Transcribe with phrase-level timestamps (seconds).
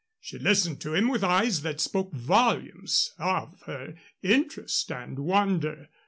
[0.19, 3.93] She listened to him with eyes that spoke volumes of her
[4.23, 5.89] interest and wonder.